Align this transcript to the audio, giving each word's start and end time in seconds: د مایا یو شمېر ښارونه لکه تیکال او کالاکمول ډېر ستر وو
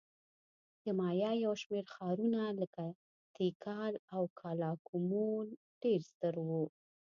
د 0.83 0.85
مایا 0.99 1.31
یو 1.45 1.53
شمېر 1.61 1.85
ښارونه 1.93 2.41
لکه 2.61 2.85
تیکال 3.35 3.93
او 4.15 4.23
کالاکمول 4.39 5.47
ډېر 5.81 5.99
ستر 6.09 6.35
وو 6.47 6.63